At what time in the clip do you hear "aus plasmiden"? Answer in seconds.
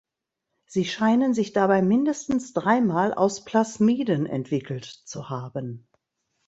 3.13-4.25